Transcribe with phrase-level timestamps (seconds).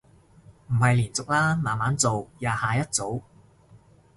[0.69, 3.21] 唔係連續啦，慢慢做，廿下一組